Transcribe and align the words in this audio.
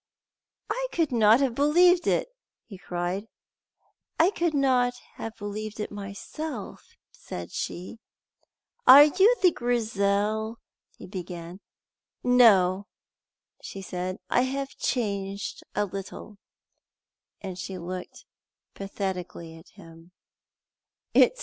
"I 0.71 0.87
could 0.91 1.11
not 1.11 1.41
have 1.41 1.53
believed 1.53 2.07
it!" 2.07 2.27
he 2.65 2.79
cried. 2.79 3.27
"I 4.19 4.31
could 4.31 4.55
not 4.55 4.95
have 5.17 5.37
believed 5.37 5.79
it 5.79 5.91
myself," 5.91 6.95
said 7.11 7.51
she. 7.51 7.99
"Are 8.87 9.03
you 9.03 9.35
the 9.43 9.51
Grizel" 9.51 10.57
he 10.97 11.05
began. 11.05 11.59
"No," 12.23 12.87
she 13.61 13.83
said, 13.83 14.17
"I 14.27 14.41
have 14.41 14.69
changed 14.75 15.61
a 15.75 15.85
little," 15.85 16.39
and 17.39 17.59
she 17.59 17.77
looked 17.77 18.25
pathetically 18.73 19.55
at 19.55 19.69
him. 19.69 20.13